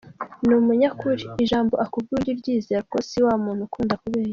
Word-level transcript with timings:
Ni 0.45 0.53
umunyakuri, 0.61 1.23
ijambo 1.43 1.73
akubwiye 1.85 2.15
ujye 2.21 2.31
uryizera 2.33 2.85
kuko 2.85 2.97
si 3.07 3.17
wa 3.25 3.33
muntu 3.43 3.61
ukunda 3.67 3.99
kubeshya. 4.01 4.29